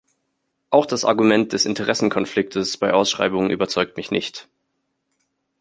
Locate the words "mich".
3.97-4.09